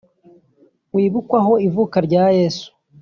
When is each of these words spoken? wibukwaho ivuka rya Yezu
wibukwaho 0.95 1.53
ivuka 1.67 1.97
rya 2.07 2.23
Yezu 2.37 2.67